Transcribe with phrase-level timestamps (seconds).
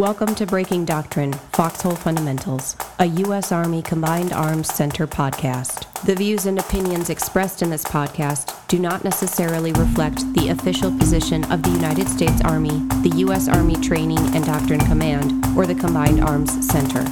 [0.00, 3.52] Welcome to Breaking Doctrine Foxhole Fundamentals, a U.S.
[3.52, 5.92] Army Combined Arms Center podcast.
[6.04, 11.44] The views and opinions expressed in this podcast do not necessarily reflect the official position
[11.52, 13.46] of the United States Army, the U.S.
[13.46, 17.04] Army Training and Doctrine Command, or the Combined Arms Center.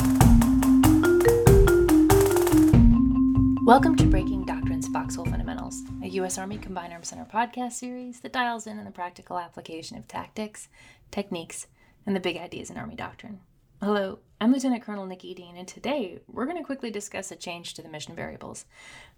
[3.67, 6.39] Welcome to Breaking Doctrine's Foxhole Fundamentals, a U.S.
[6.39, 10.71] Army Combined Arms Center podcast series that dials in on the practical application of tactics,
[11.11, 11.67] techniques,
[12.09, 13.39] and the big ideas in Army doctrine.
[13.83, 17.75] Hello, I'm Lieutenant Colonel Nikki Dean, and today we're going to quickly discuss a change
[17.75, 18.65] to the mission variables,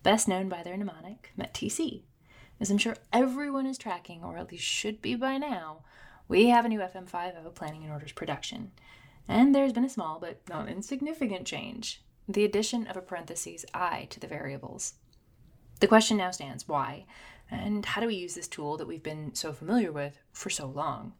[0.02, 2.02] best known by their mnemonic, METTC.
[2.58, 5.84] As I'm sure everyone is tracking, or at least should be by now,
[6.26, 8.72] we have a new FM50 planning and orders production.
[9.28, 14.08] And there's been a small but not insignificant change the addition of a parentheses I
[14.10, 14.94] to the variables.
[15.78, 17.06] The question now stands why,
[17.48, 20.66] and how do we use this tool that we've been so familiar with for so
[20.66, 21.12] long?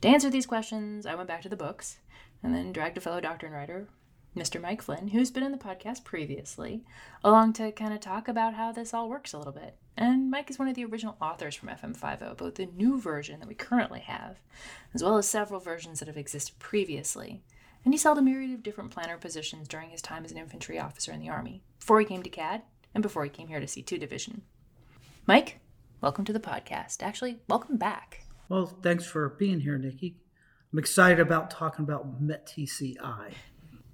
[0.00, 1.98] To answer these questions, I went back to the books
[2.42, 3.86] and then dragged a fellow doctor and writer,
[4.34, 4.58] Mr.
[4.58, 6.84] Mike Flynn, who's been in the podcast previously,
[7.22, 9.76] along to kind of talk about how this all works a little bit.
[9.98, 13.48] And Mike is one of the original authors from FM50, both the new version that
[13.48, 14.40] we currently have,
[14.94, 17.42] as well as several versions that have existed previously.
[17.84, 20.78] And he's held a myriad of different planner positions during his time as an infantry
[20.78, 22.62] officer in the Army, before he came to CAD
[22.94, 24.42] and before he came here to C2 Division.
[25.26, 25.60] Mike,
[26.00, 27.02] welcome to the podcast.
[27.02, 28.24] Actually, welcome back.
[28.50, 30.16] Well, thanks for being here, Nikki.
[30.72, 33.32] I'm excited about talking about METTCI.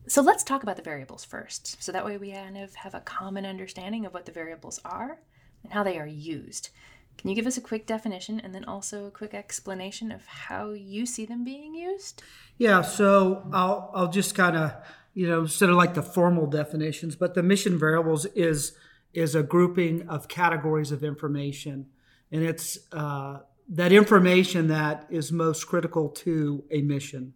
[0.08, 1.82] So let's talk about the variables first.
[1.82, 5.18] So that way we kind of have a common understanding of what the variables are
[5.62, 6.70] and how they are used.
[7.18, 10.70] Can you give us a quick definition and then also a quick explanation of how
[10.70, 12.22] you see them being used?
[12.56, 14.72] Yeah, so I'll I'll just kind of
[15.12, 18.72] you know sort of like the formal definitions, but the mission variables is
[19.12, 21.88] is a grouping of categories of information,
[22.32, 27.34] and it's uh, that information that is most critical to a mission.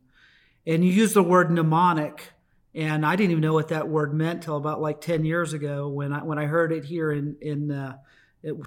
[0.67, 2.33] And you use the word mnemonic,
[2.75, 5.89] and I didn't even know what that word meant till about like 10 years ago
[5.89, 7.97] when I when I heard it here in in uh,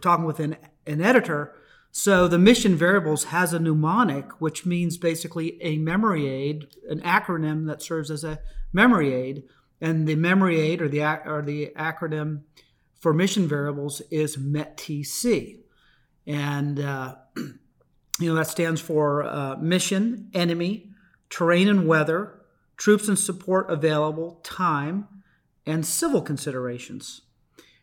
[0.02, 1.56] talking with an, an editor.
[1.92, 7.68] So the mission variables has a mnemonic, which means basically a memory aid, an acronym
[7.68, 8.40] that serves as a
[8.74, 9.44] memory aid.
[9.80, 12.42] And the memory aid or the or the acronym
[13.00, 15.60] for mission variables is METTC.
[16.26, 17.16] And, uh,
[18.20, 20.90] you know, that stands for uh, mission, enemy,
[21.30, 22.42] terrain and weather,
[22.78, 25.08] troops and support available, time,
[25.66, 27.22] and civil considerations.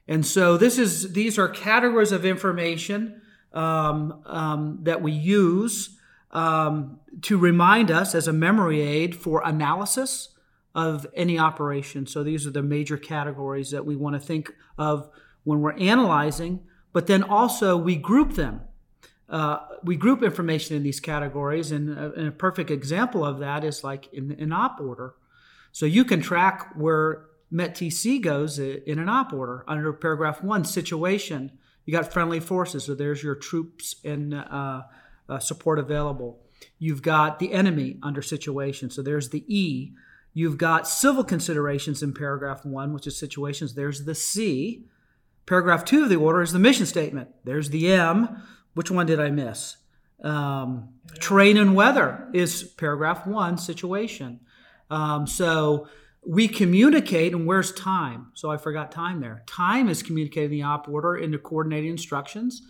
[0.07, 5.99] And so this is these are categories of information um, um, that we use
[6.33, 10.29] um, to remind us as a memory aid for analysis
[10.75, 12.07] of any operation.
[12.07, 15.09] So these are the major categories that we want to think of
[15.45, 16.61] when we're analyzing
[16.93, 18.61] but then also we group them.
[19.31, 23.63] Uh, we group information in these categories, and a, and a, perfect example of that
[23.63, 25.15] is like in an op order.
[25.71, 31.53] So you can track where METTC goes in an op order under paragraph one situation.
[31.85, 34.83] You got friendly forces, so there's your troops and uh,
[35.29, 36.41] uh, support available.
[36.81, 39.93] You've got the enemy under situation, so there's the E.
[40.35, 43.75] You've got civil considerations in paragraph one, which is situations.
[43.75, 44.87] There's the C.
[45.47, 47.29] Paragraph two of the order is the mission statement.
[47.45, 48.43] There's the M.
[48.75, 49.77] Which one did I miss?
[50.23, 54.41] Um, terrain and weather is paragraph one, situation.
[54.91, 55.89] Um, so
[56.27, 58.27] we communicate, and where's time?
[58.35, 59.43] So I forgot time there.
[59.47, 62.63] Time is communicated in the op order into coordinating instructions,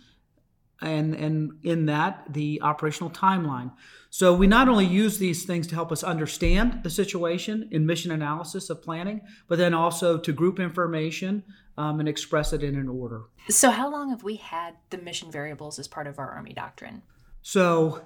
[0.81, 3.71] and and in that the operational timeline.
[4.09, 8.11] So we not only use these things to help us understand the situation in mission
[8.11, 11.43] analysis of planning, but then also to group information
[11.77, 13.23] um, and express it in an order.
[13.49, 17.01] So, how long have we had the mission variables as part of our Army doctrine?
[17.41, 18.05] So,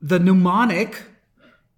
[0.00, 1.02] the mnemonic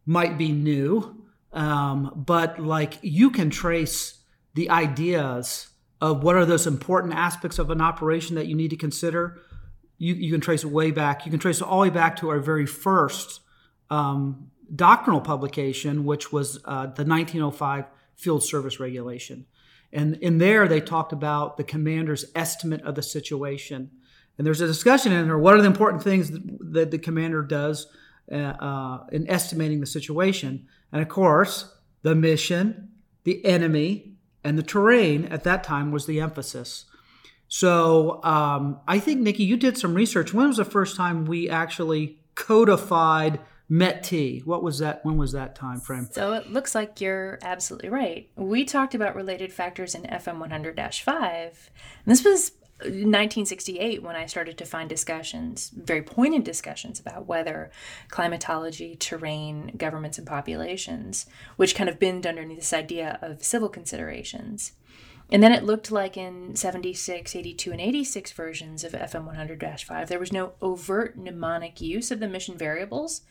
[0.04, 4.18] might be new, um, but like you can trace
[4.54, 5.68] the ideas
[6.00, 9.40] of what are those important aspects of an operation that you need to consider.
[9.98, 11.26] You, you can trace it way back.
[11.26, 13.40] You can trace it all the way back to our very first
[13.90, 17.84] um, doctrinal publication, which was uh, the 1905
[18.14, 19.46] Field Service Regulation.
[19.92, 23.90] And in there, they talked about the commander's estimate of the situation.
[24.36, 26.30] And there's a discussion in there what are the important things
[26.60, 27.86] that, the commander does
[28.30, 30.66] uh, uh, in estimating the situation?
[30.92, 32.90] And of course, the mission,
[33.24, 34.12] the enemy,
[34.44, 36.84] and the terrain at that time was the emphasis.
[37.48, 40.34] So um, I think, Nikki, you did some research.
[40.34, 44.46] When was the first time we actually codified METT.
[44.46, 45.04] What was that?
[45.04, 46.08] When was that time frame?
[46.10, 48.30] So it looks like you're absolutely right.
[48.36, 51.70] We talked about related factors in FM 100 5.
[52.06, 57.70] This was 1968 when I started to find discussions, very pointed discussions about weather,
[58.08, 64.72] climatology, terrain, governments, and populations, which kind of binned underneath this idea of civil considerations.
[65.30, 70.08] And then it looked like in 76, 82, and 86 versions of FM 100 5,
[70.08, 73.22] there was no overt mnemonic use of the mission variables.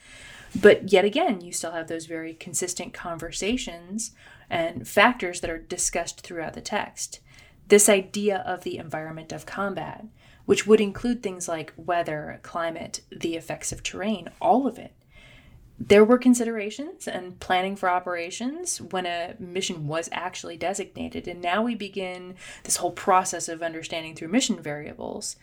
[0.59, 4.11] But yet again, you still have those very consistent conversations
[4.49, 7.19] and factors that are discussed throughout the text.
[7.67, 10.05] This idea of the environment of combat,
[10.45, 14.93] which would include things like weather, climate, the effects of terrain, all of it
[15.79, 21.27] there were considerations and planning for operations when a mission was actually designated.
[21.27, 25.35] And now we begin this whole process of understanding through mission variables.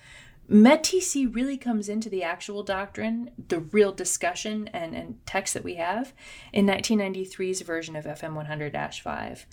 [0.51, 5.77] METTC really comes into the actual doctrine, the real discussion and, and text that we
[5.77, 6.13] have
[6.53, 9.47] in 1993's version of FM 100 5.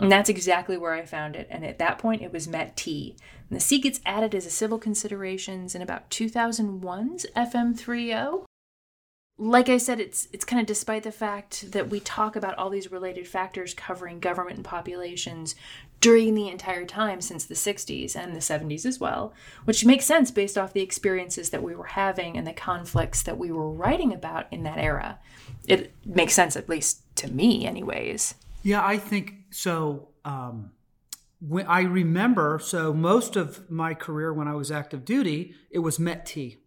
[0.00, 1.48] And that's exactly where I found it.
[1.50, 3.16] And at that point, it was MET-T.
[3.50, 8.46] And the C gets added as a civil considerations in about 2001's FM 30
[9.40, 12.70] like I said, it's it's kind of despite the fact that we talk about all
[12.70, 15.54] these related factors covering government and populations
[16.00, 19.32] during the entire time since the 60s and the 70s as well,
[19.64, 23.38] which makes sense based off the experiences that we were having and the conflicts that
[23.38, 25.18] we were writing about in that era.
[25.66, 28.34] It makes sense, at least to me, anyways.
[28.62, 30.08] Yeah, I think so.
[30.24, 30.72] Um,
[31.40, 35.98] when I remember, so most of my career when I was active duty, it was
[35.98, 36.58] MET-T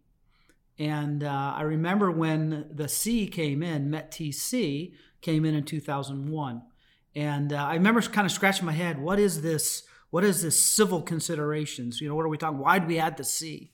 [0.78, 6.62] and uh, I remember when the C came in, MET-TC came in in 2001.
[7.14, 9.84] And uh, I remember kind of scratching my head, what is this?
[10.10, 12.00] What is this civil considerations?
[12.00, 12.58] You know, what are we talking?
[12.58, 13.70] Why did we add the C?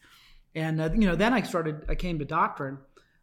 [0.55, 1.85] And uh, you know, then I started.
[1.89, 2.79] I came to doctrine,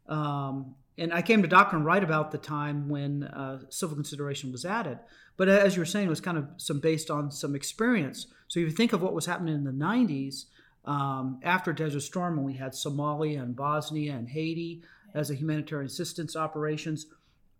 [0.07, 4.65] um, and I came to doctrine right about the time when uh, civil consideration was
[4.65, 4.99] added.
[5.37, 8.27] But as you were saying, it was kind of some based on some experience.
[8.47, 10.45] So you think of what was happening in the '90s,
[10.85, 14.83] um, after Desert Storm, when we had Somalia and Bosnia and Haiti
[15.13, 17.07] as a humanitarian assistance operations,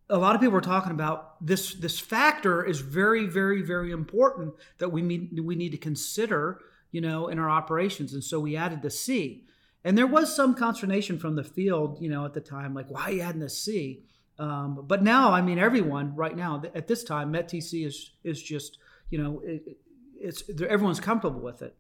[0.10, 1.74] a lot of people were talking about this.
[1.74, 6.60] This factor is very, very, very important that we need we need to consider,
[6.92, 8.14] you know, in our operations.
[8.14, 9.46] And so we added the C,
[9.84, 13.04] and there was some consternation from the field, you know, at the time, like why
[13.04, 14.04] are you adding the C?
[14.38, 18.78] Um, but now, I mean, everyone right now at this time, MET-TC is is just,
[19.10, 19.78] you know, it,
[20.20, 21.76] it's everyone's comfortable with it.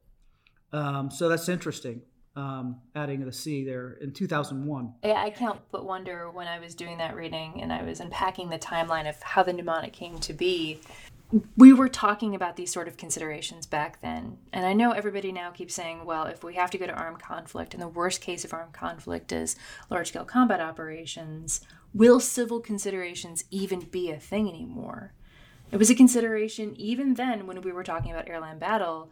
[0.75, 2.01] Um, so that's interesting.
[2.35, 4.93] Um, adding the C there in 2001.
[5.05, 8.49] Yeah, I can't but wonder when I was doing that reading and I was unpacking
[8.49, 10.81] the timeline of how the mnemonic came to be.
[11.55, 14.37] We were talking about these sort of considerations back then.
[14.51, 17.21] And I know everybody now keeps saying, well, if we have to go to armed
[17.21, 19.55] conflict, and the worst case of armed conflict is
[19.89, 21.61] large scale combat operations,
[21.93, 25.13] will civil considerations even be a thing anymore?
[25.71, 29.09] It was a consideration even then when we were talking about airland battle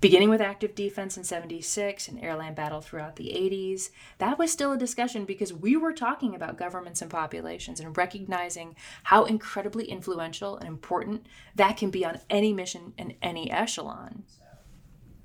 [0.00, 4.72] beginning with active defense in 76 and airland battle throughout the 80s that was still
[4.72, 10.56] a discussion because we were talking about governments and populations and recognizing how incredibly influential
[10.56, 14.24] and important that can be on any mission and any echelon.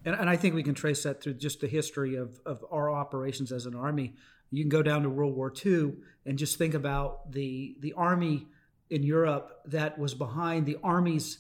[0.06, 2.90] And, and i think we can trace that through just the history of, of our
[2.90, 4.16] operations as an army.
[4.52, 5.94] You can go down to world war ii
[6.26, 8.48] and just think about the the army
[8.90, 11.40] in europe that was behind the armies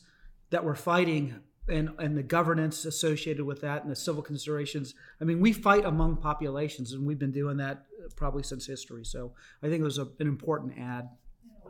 [0.49, 4.93] that were fighting and and the governance associated with that and the civil considerations.
[5.21, 9.05] I mean, we fight among populations, and we've been doing that probably since history.
[9.05, 11.09] So I think it was a, an important ad.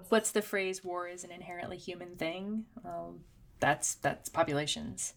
[0.09, 0.83] What's the phrase?
[0.83, 2.65] War is an inherently human thing.
[2.83, 3.21] Um,
[3.59, 5.13] that's that's populations.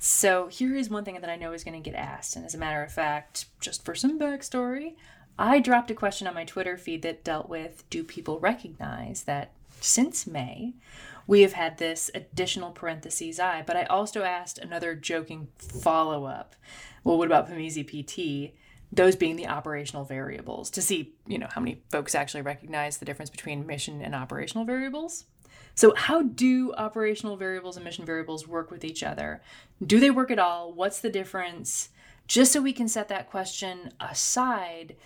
[0.00, 2.54] So here is one thing that I know is going to get asked, and as
[2.54, 4.94] a matter of fact, just for some backstory,
[5.38, 9.52] I dropped a question on my Twitter feed that dealt with: Do people recognize that
[9.80, 10.74] since May?
[11.28, 16.56] We have had this additional parentheses I, but I also asked another joking follow up.
[17.04, 18.54] Well, what about PMESII PT?
[18.90, 23.04] Those being the operational variables to see, you know, how many folks actually recognize the
[23.04, 25.26] difference between mission and operational variables.
[25.74, 29.42] So, how do operational variables and mission variables work with each other?
[29.86, 30.72] Do they work at all?
[30.72, 31.90] What's the difference?
[32.26, 34.96] Just so we can set that question aside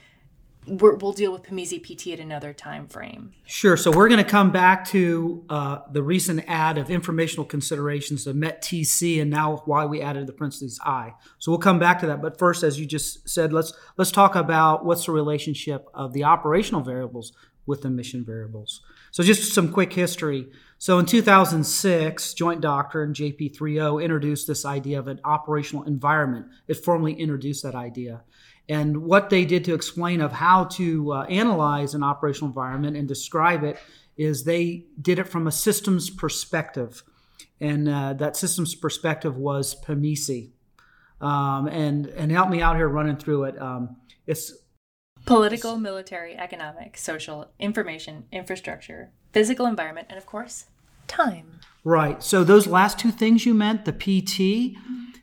[0.66, 3.33] we will deal with PMESII PT at another time frame.
[3.47, 3.76] Sure.
[3.76, 8.37] So we're going to come back to uh, the recent add of informational considerations of
[8.37, 11.14] MET-TC and now why we added the parentheses I.
[11.38, 12.23] So we'll come back to that.
[12.23, 16.25] But first, as you just said, let's let's talk about what's the relationship of the
[16.25, 17.33] operational variables
[17.66, 18.83] with the mission variables.
[19.11, 20.49] So just some quick history.
[20.78, 26.47] So in 2006, Joint Doctrine JP30 introduced this idea of an operational environment.
[26.66, 28.23] It formally introduced that idea
[28.69, 33.09] and what they did to explain of how to uh, analyze an operational environment and
[33.09, 33.78] describe it
[34.16, 37.02] is they did it from a systems perspective
[37.61, 40.50] and uh, that systems perspective was PMESII.
[41.21, 43.61] um, and and help me out here running through it.
[43.61, 44.52] Um, it's
[45.25, 50.66] political, military, economic, social, information, infrastructure, physical environment, and of course,
[51.07, 51.61] time.
[51.85, 52.23] Right.
[52.23, 54.76] So those last two things you meant, the PT.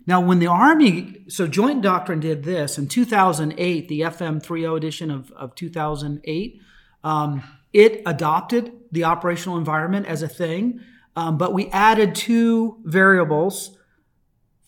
[0.09, 5.11] Now, when the Army, so Joint Doctrine did this in 2008, the FM 30 edition
[5.11, 6.59] of, of 2008,
[7.03, 10.79] um, it adopted the operational environment as a thing,
[11.15, 13.77] um, but we added two variables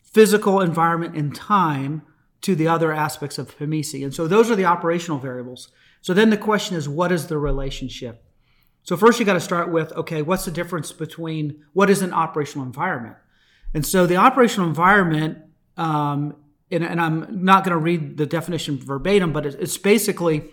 [0.04, 2.04] physical environment and time
[2.42, 4.04] to the other aspects of PMESII.
[4.04, 5.70] And so those are the operational variables.
[6.02, 8.24] So then the question is, what is the relationship?
[8.84, 12.14] So first you got to start with, okay, what's the difference between what is an
[12.14, 13.16] operational environment?
[13.74, 15.40] And so the operational environment,
[15.78, 16.36] um,
[16.70, 20.50] and, and, I'm not going to read the definition verbatim, but it's basically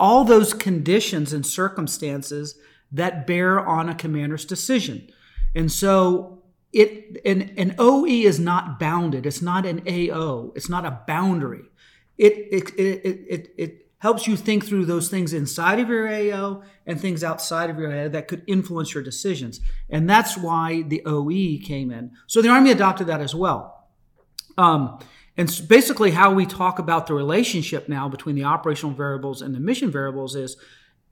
[0.00, 2.56] all those conditions and circumstances
[2.92, 5.08] that bear on a commander's decision.
[5.54, 6.42] And so
[6.72, 9.26] it an, an OE is not bounded.
[9.26, 10.52] It's not an AO.
[10.56, 11.62] It's not a boundary.
[12.18, 16.62] It it, it, it, it helps you think through those things inside of your AO
[16.86, 19.60] and things outside of your AO that could influence your decisions.
[19.88, 22.10] And that's why the OE came in.
[22.26, 23.88] So the Army adopted that as well.
[24.58, 24.98] Um,
[25.38, 29.54] and so basically, how we talk about the relationship now between the operational variables and
[29.54, 30.58] the mission variables is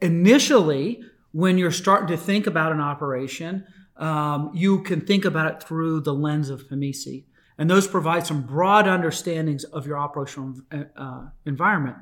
[0.02, 3.64] initially, when you're starting to think about an operation,
[3.96, 7.24] um, you can think about it through the lens of PMESII.
[7.56, 10.56] And those provide some broad understandings of your operational
[10.94, 11.96] uh, environment.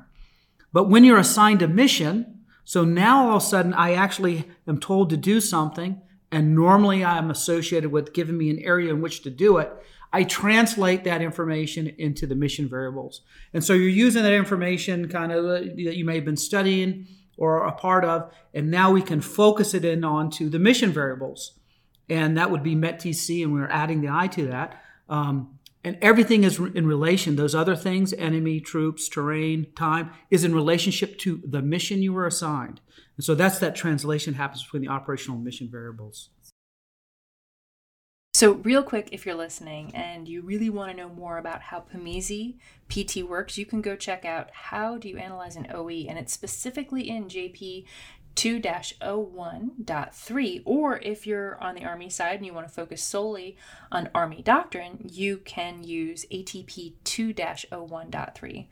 [0.73, 4.79] But when you're assigned a mission, so now all of a sudden I actually am
[4.79, 6.01] told to do something,
[6.31, 9.71] and normally I'm associated with giving me an area in which to do it.
[10.13, 13.21] I translate that information into the mission variables.
[13.53, 17.65] And so you're using that information kind of that you may have been studying or
[17.65, 21.57] a part of, and now we can focus it in onto the mission variables.
[22.09, 24.81] And that would be METTC, and we're adding the I to that.
[25.07, 30.53] Um, and everything is in relation those other things enemy troops terrain time is in
[30.53, 32.81] relationship to the mission you were assigned.
[33.17, 36.29] And so that's that translation happens between the operational mission variables.
[38.33, 41.83] So real quick if you're listening and you really want to know more about how
[41.93, 42.55] PMESII
[42.87, 46.33] pt works you can go check out how do you analyze an oe and it's
[46.33, 47.85] specifically in jp
[48.35, 53.57] 2-01.3 or if you're on the army side and you want to focus solely
[53.91, 58.67] on army doctrine you can use atp 2-01.3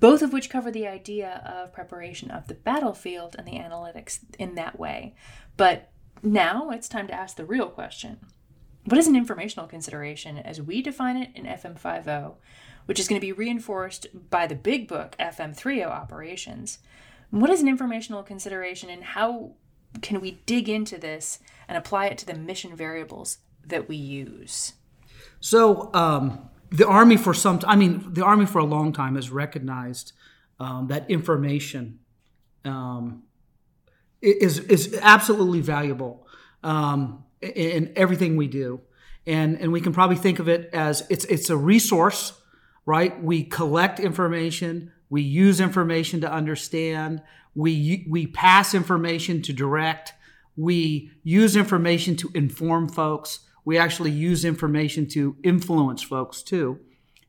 [0.00, 4.54] both of which cover the idea of preparation of the battlefield and the analytics in
[4.54, 5.14] that way.
[5.56, 5.90] But
[6.22, 8.18] now it's time to ask the real question.
[8.84, 12.34] What is an informational consideration as we define it in fm50
[12.84, 16.80] which is going to be reinforced by the big book fm30 operations
[17.40, 19.52] what is an informational consideration and how
[20.02, 21.38] can we dig into this
[21.68, 24.74] and apply it to the mission variables that we use?
[25.40, 29.30] So, um, the Army for some, I mean, the Army for a long time has
[29.30, 30.12] recognized
[30.58, 32.00] um, that information
[32.64, 33.24] um,
[34.22, 36.26] is is absolutely valuable
[36.62, 38.80] um, in everything we do,
[39.26, 42.32] and and we can probably think of it as it's it's a resource,
[42.86, 43.22] right?
[43.22, 47.22] We collect information, we use information to understand.
[47.54, 50.12] We, we pass information to direct.
[50.56, 53.40] We use information to inform folks.
[53.64, 56.80] We actually use information to influence folks too.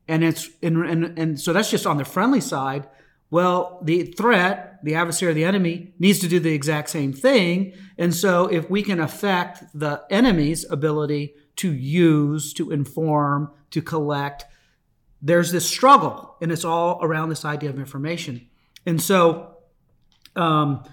[0.08, 2.88] And it's and, and, and so that's just on the friendly side.
[3.30, 7.72] Well, the threat, the adversary, the enemy needs to do the exact same thing.
[7.98, 14.44] And so if we can affect the enemy's ability to use, to inform, to collect,
[15.22, 18.48] there's this struggle, and it's all around this idea of information.
[18.84, 19.56] And so
[20.36, 20.84] um,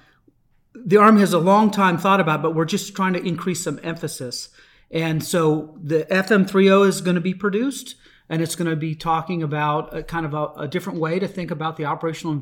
[0.73, 3.79] the Army has a long time thought about, but we're just trying to increase some
[3.83, 4.49] emphasis.
[4.89, 7.95] And so the FM30 is going to be produced,
[8.29, 11.27] and it's going to be talking about a kind of a, a different way to
[11.27, 12.41] think about the operational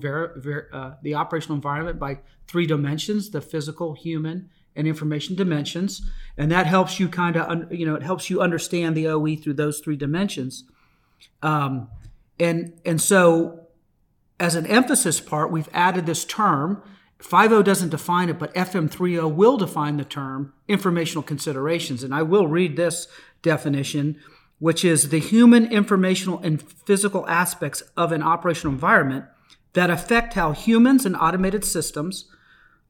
[0.71, 6.01] uh, the operational environment by three dimensions: the physical, human, and information dimensions.
[6.37, 9.55] And that helps you kind of, you know, it helps you understand the OE through
[9.55, 10.63] those three dimensions.
[11.41, 11.89] Um,
[12.39, 13.67] and and so
[14.41, 16.81] as an emphasis part, we've added this term.
[17.19, 22.03] 50 doesn't define it, but FM30 will define the term informational considerations.
[22.03, 23.07] And I will read this
[23.43, 24.19] definition,
[24.57, 29.25] which is the human, informational, and physical aspects of an operational environment
[29.73, 32.25] that affect how humans and automated systems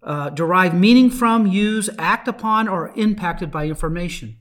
[0.03, 4.38] uh, derive meaning from, use, act upon, or are impacted by information.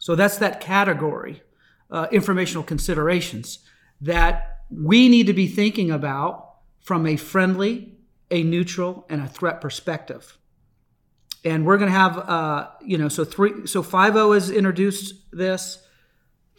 [0.00, 1.42] So that's that category
[1.90, 3.60] uh, informational considerations
[4.00, 7.94] that we need to be thinking about from a friendly,
[8.30, 10.38] a neutral, and a threat perspective.
[11.44, 15.82] And we're going to have, uh, you know, so three, so 5.0 has introduced this.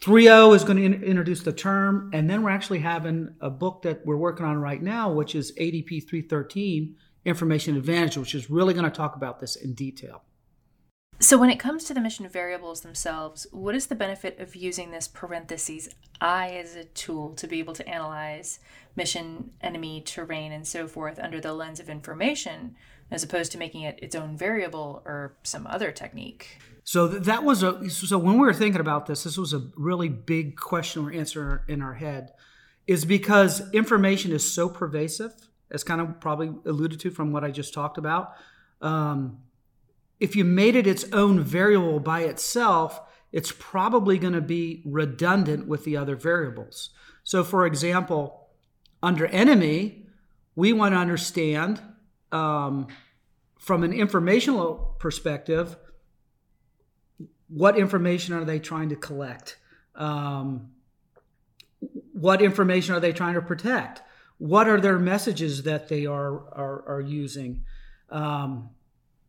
[0.02, 3.82] 3.0 is going to in- introduce the term, and then we're actually having a book
[3.82, 6.96] that we're working on right now, which is ADP 313
[7.26, 10.22] Information Advantage, which is really going to talk about this in detail.
[11.22, 14.90] So, when it comes to the mission variables themselves, what is the benefit of using
[14.90, 18.58] this parentheses I as a tool to be able to analyze
[18.96, 22.74] mission, enemy, terrain, and so forth under the lens of information,
[23.10, 26.58] as opposed to making it its own variable or some other technique?
[26.84, 30.08] So that was a so when we were thinking about this, this was a really
[30.08, 32.32] big question or answer in our head,
[32.86, 35.34] is because information is so pervasive,
[35.70, 38.32] as kind of probably alluded to from what I just talked about.
[38.80, 39.40] Um,
[40.20, 43.00] if you made it its own variable by itself,
[43.32, 46.90] it's probably going to be redundant with the other variables.
[47.24, 48.48] So, for example,
[49.02, 50.06] under enemy,
[50.54, 51.80] we want to understand
[52.32, 52.88] um,
[53.58, 55.76] from an informational perspective
[57.48, 59.56] what information are they trying to collect?
[59.94, 60.70] Um,
[62.12, 64.02] what information are they trying to protect?
[64.38, 67.64] What are their messages that they are, are, are using?
[68.08, 68.70] Um,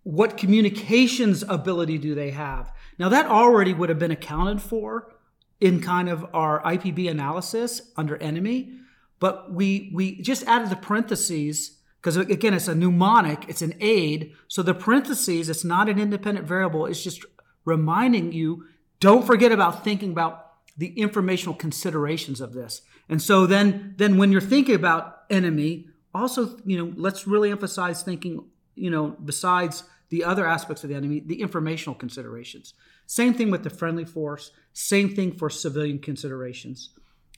[0.04, 2.74] what communications ability do they have?
[2.98, 5.14] Now, that already would have been accounted for
[5.60, 8.74] in kind of our IPB analysis under enemy,
[9.20, 14.34] but we, we just added the parentheses because again, it's a mnemonic, it's an aid.
[14.48, 17.24] So the parentheses, it's not an independent variable, it's just
[17.64, 18.66] reminding you
[19.00, 22.82] don't forget about thinking about the informational considerations of this.
[23.08, 28.02] And so then, then when you're thinking about enemy, also, you know, let's really emphasize
[28.02, 28.46] thinking,
[28.82, 32.74] you know, besides the other aspects of the enemy, the informational considerations.
[33.06, 36.90] Same thing with the friendly force, same thing for civilian considerations.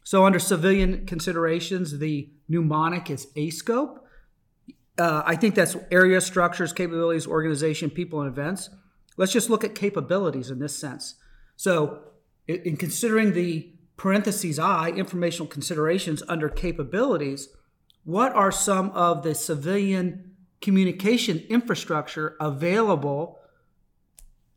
[0.04, 4.00] So, under civilian considerations, the mnemonic is ASCOPE.
[4.98, 8.70] Uh, I think that's area, structures, capabilities, organization, people, and events.
[9.18, 11.16] Let's just look at capabilities in this sense.
[11.56, 12.00] So,
[12.48, 17.50] in considering the parentheses I, informational considerations under capabilities,
[18.04, 20.33] what are some of the civilian
[20.64, 23.40] communication infrastructure available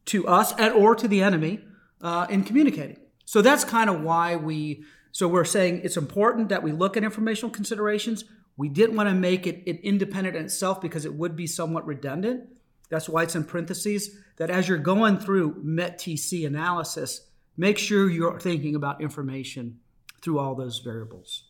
[0.06, 1.60] to us and or to the enemy
[2.00, 2.96] uh, in communicating.
[3.25, 4.85] So that's kind of why we.
[5.11, 8.24] So we're saying it's important that we look at informational considerations.
[8.57, 11.87] We didn't want to make it, it independent in itself because it would be somewhat
[11.87, 12.48] redundant.
[12.88, 14.16] That's why it's in parentheses.
[14.37, 17.22] That as you're going through MET-TC analysis,
[17.57, 19.81] make sure you're thinking about information
[20.20, 21.44] through all those variables.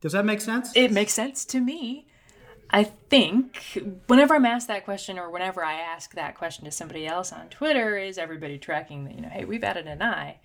[0.00, 0.70] Does that make sense?
[0.76, 2.06] It makes sense to me.
[2.74, 7.06] I think whenever I'm asked that question or whenever I ask that question to somebody
[7.06, 10.40] else on Twitter, is everybody tracking, that, you know, hey, we've added an I.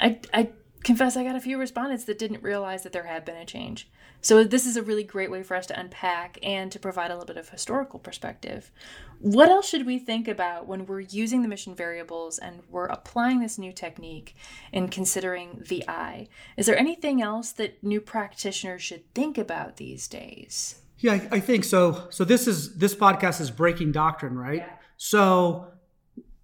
[0.00, 0.48] I, I
[0.84, 3.90] confess I got a few respondents that didn't realize that there had been a change.
[4.22, 7.14] So this is a really great way for us to unpack and to provide a
[7.14, 8.70] little bit of historical perspective.
[9.18, 13.40] What else should we think about when we're using the mission variables and we're applying
[13.40, 14.34] this new technique
[14.72, 16.28] in considering the I?
[16.56, 20.76] Is there anything else that new practitioners should think about these days?
[20.98, 22.06] Yeah, I, I, think so.
[22.10, 24.58] So this is this podcast is breaking doctrine, right?
[24.58, 24.72] Yeah.
[24.96, 25.68] So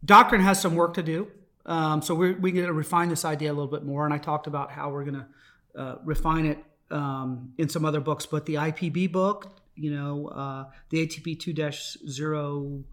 [0.04, 1.28] doctrine has some work to do.
[1.64, 4.18] Um, so we're we're going to refine this idea a little bit more, and I
[4.18, 6.58] talked about how we're going to uh, refine it
[6.90, 8.26] um, in some other books.
[8.26, 12.84] But the IPB book, you know, uh, the ATP two dash zero.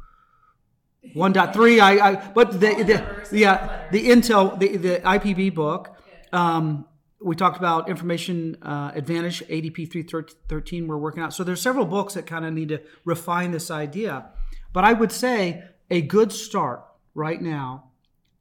[1.16, 5.96] 1.3 I, I but the, the yeah the intel the, the ipb book
[6.34, 6.86] um,
[7.22, 11.34] we talked about information uh, advantage adp 313 we're working out.
[11.34, 14.30] So there's several books that kind of need to refine this idea.
[14.72, 16.84] But i would say a good start
[17.16, 17.92] right now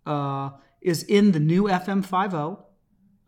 [0.07, 2.62] uh, is in the new fm50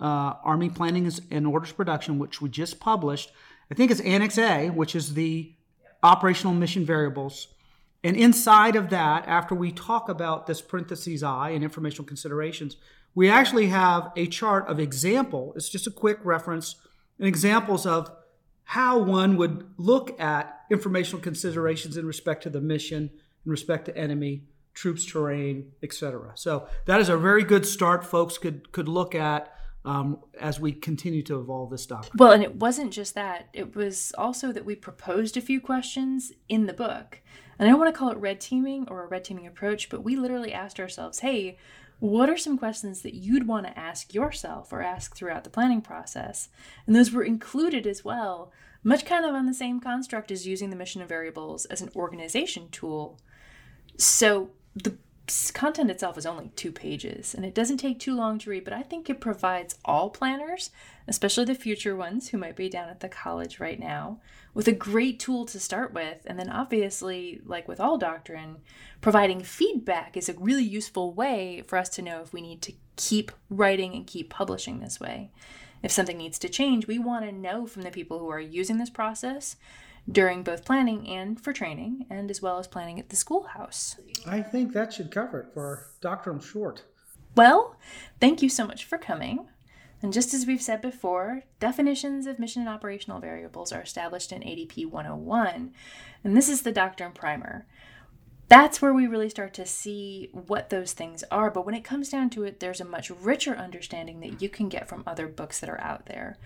[0.01, 3.33] uh, army planning and orders production which we just published.
[3.71, 5.55] I think it's annex a which is the
[6.03, 7.49] operational mission variables.
[8.03, 12.77] And inside of that after we talk about this parentheses i and informational considerations
[13.15, 15.53] we actually have a chart of example.
[15.57, 16.77] It's just a quick reference
[17.19, 18.11] and examples of
[18.65, 23.11] how one would look at informational considerations in respect to the mission,
[23.45, 24.45] in respect to enemy,
[24.75, 26.33] troops, terrain, etc.
[26.37, 28.05] So that is a very good start.
[28.05, 29.53] Folks could could look at
[29.85, 32.13] um, as we continue to evolve this doctrine.
[32.17, 36.33] Well, and it wasn't just that; it was also that we proposed a few questions
[36.49, 37.21] in the book.
[37.59, 40.03] And I don't want to call it red teaming or a red teaming approach, but
[40.03, 41.59] we literally asked ourselves, "Hey,
[42.01, 45.83] what are some questions that you'd want to ask yourself or ask throughout the planning
[45.83, 46.49] process?
[46.87, 50.71] And those were included as well, much kind of on the same construct as using
[50.71, 53.21] the mission and variables as an organization tool.
[53.99, 54.97] So the
[55.53, 58.73] content itself is only two pages and it doesn't take too long to read, but
[58.73, 60.71] I think it provides all planners,
[61.07, 64.21] especially the future ones who might be down at the college right now,
[64.55, 66.19] with a great tool to start with.
[66.27, 68.57] And then, obviously, like with all doctrine,
[69.01, 72.73] providing feedback is a really useful way for us to know if we need to
[72.97, 75.31] keep writing and keep publishing this way.
[75.83, 78.79] If something needs to change, we want to know from the people who are using
[78.79, 79.57] this process
[80.11, 83.97] during both planning and for training, and as well as planning at the schoolhouse.
[84.27, 86.85] I think that should cover it for Doctrinal Short.
[87.37, 87.77] Well,
[88.21, 89.49] thank you so much for coming.
[90.03, 94.41] And just as we've said before, definitions of mission and operational variables are established in
[94.41, 95.73] ADP 101,
[96.25, 97.67] and this is the Doctrine Primer.
[98.49, 102.09] That's where we really start to see what those things are, but when it comes
[102.09, 105.61] down to it, there's a much richer understanding that you can get from other books
[105.61, 106.37] that are out there.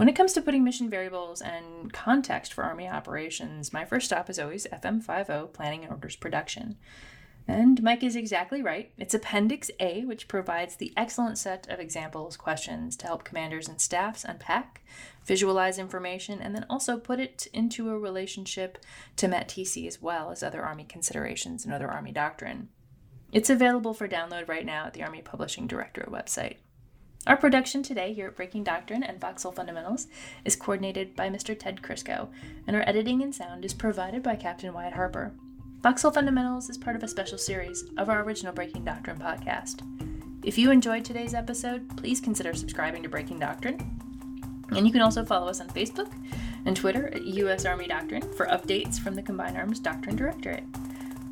[0.00, 4.30] When it comes to putting mission variables and context for Army operations, my first stop
[4.30, 6.78] is always FM50 Planning and Orders Production.
[7.46, 8.92] And Mike is exactly right.
[8.96, 13.78] It's Appendix A, which provides the excellent set of examples, questions to help commanders and
[13.78, 14.80] staffs unpack,
[15.26, 18.78] visualize information, and then also put it into a relationship
[19.16, 22.70] to METTC as well as other Army considerations and other Army doctrine.
[23.32, 26.56] It's available for download right now at the Army Publishing Directorate website.
[27.26, 30.08] Our production today here at Breaking Doctrine and Foxhole Fundamentals
[30.46, 31.56] is coordinated by Mr.
[31.56, 32.28] Ted Crisco,
[32.66, 35.32] and our editing and sound is provided by Captain Wyatt Harper.
[35.82, 39.82] Foxhole Fundamentals is part of a special series of our original Breaking Doctrine podcast.
[40.42, 44.00] If you enjoyed today's episode, please consider subscribing to Breaking Doctrine.
[44.70, 46.10] And you can also follow us on Facebook
[46.64, 47.66] and Twitter at U.S.
[47.66, 50.64] Army Doctrine for updates from the Combined Arms Doctrine Directorate.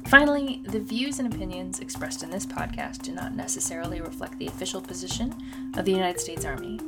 [0.09, 4.81] Finally, the views and opinions expressed in this podcast do not necessarily reflect the official
[4.81, 5.35] position
[5.77, 6.81] of the United States Army,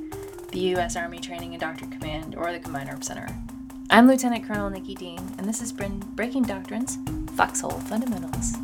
[0.52, 0.96] the U.S.
[0.96, 3.28] Army Training and Doctrine Command, or the Combined Arms Center.
[3.90, 6.96] I'm Lieutenant Colonel Nikki Dean, and this has been Breaking Doctrines
[7.36, 8.54] Foxhole Fundamentals.